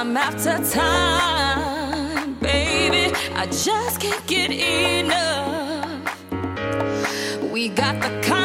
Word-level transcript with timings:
time 0.00 0.16
after 0.16 0.56
time, 0.70 2.32
baby. 2.40 3.14
I 3.34 3.44
just 3.46 4.00
can't 4.00 4.26
get 4.26 4.50
enough. 4.50 6.16
We 7.52 7.68
got 7.68 8.00
the. 8.00 8.39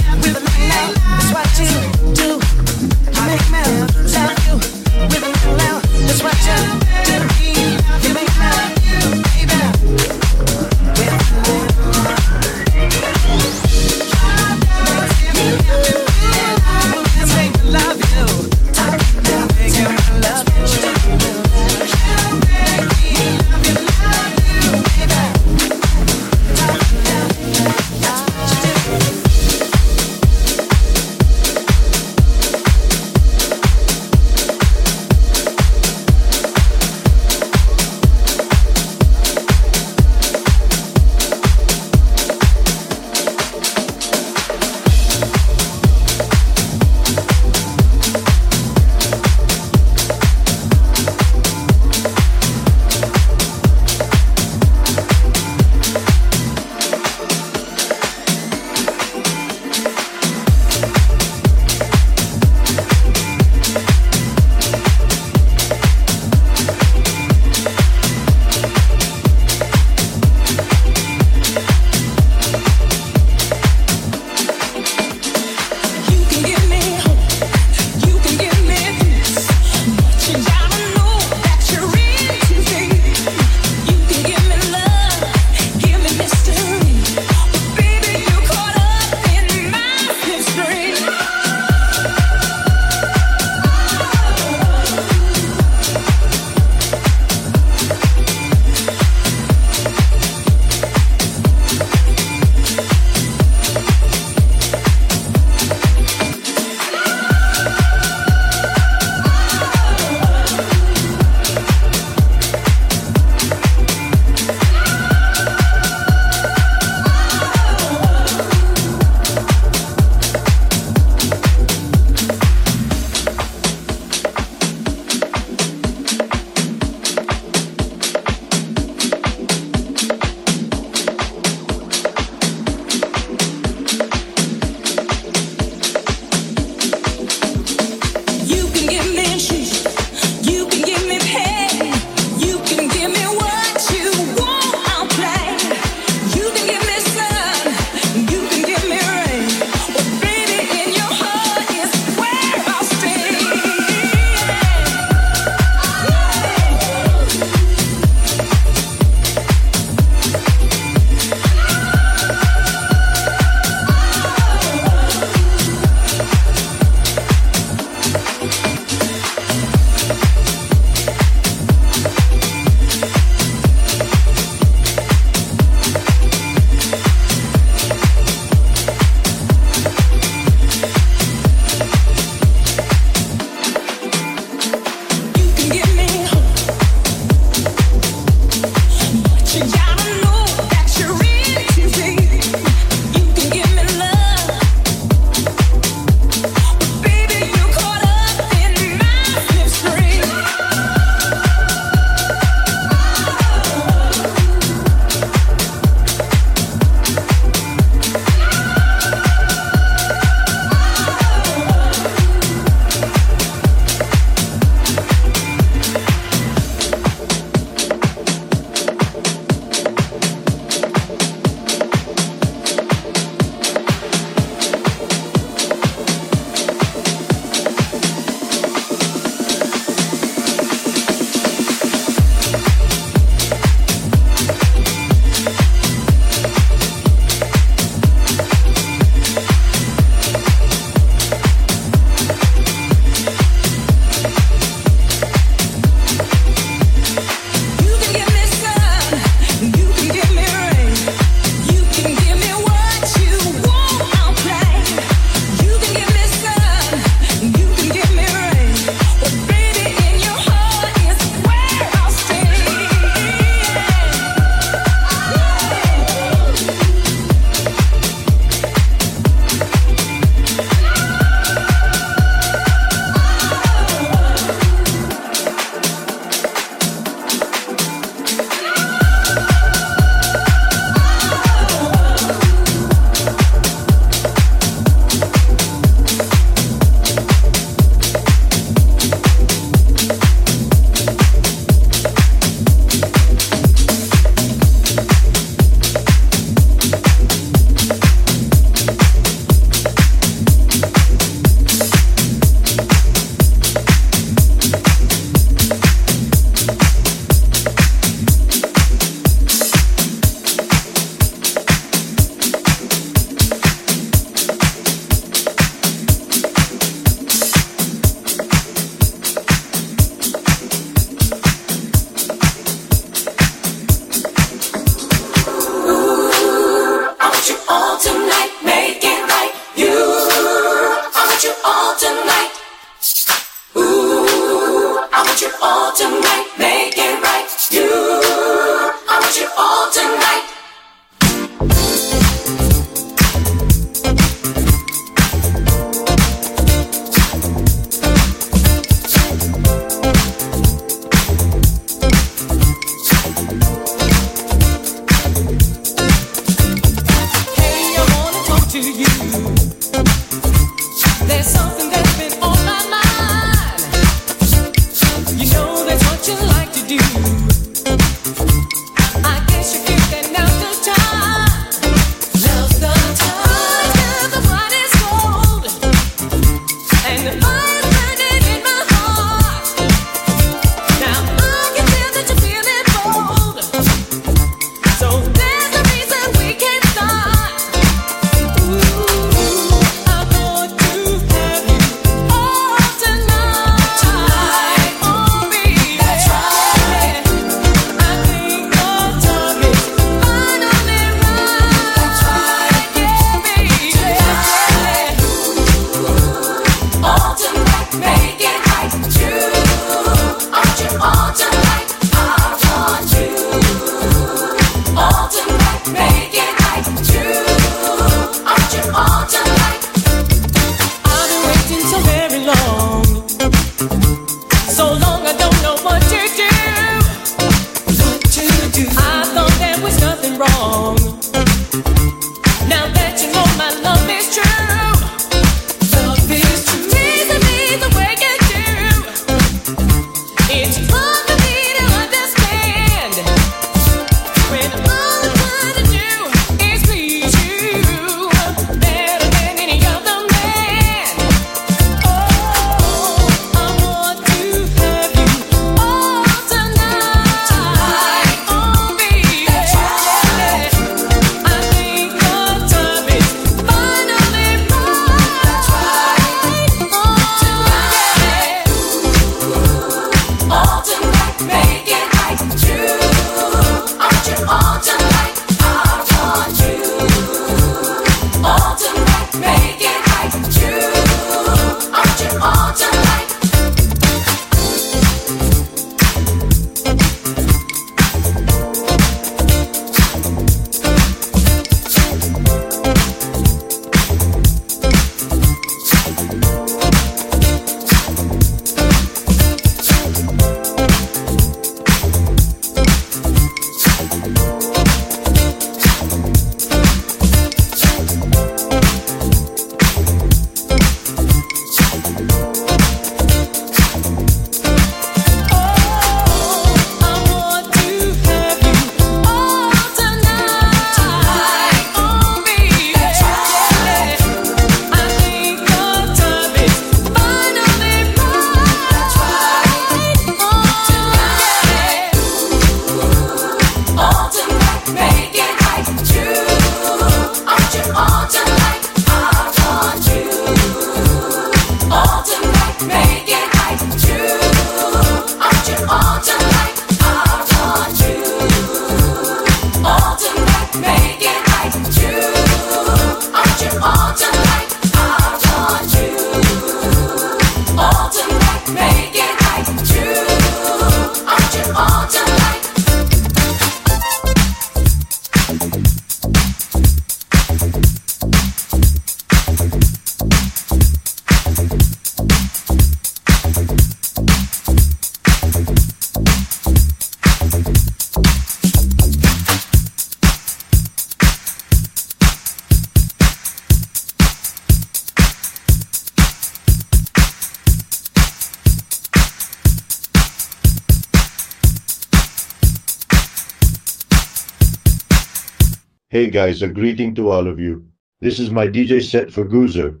Guys, 596.58 596.68
a 596.68 596.72
greeting 596.72 597.14
to 597.14 597.30
all 597.30 597.46
of 597.46 597.60
you. 597.60 597.86
This 598.20 598.40
is 598.40 598.50
my 598.50 598.66
DJ 598.66 599.00
set 599.00 599.30
for 599.30 599.44
Goozer. 599.44 600.00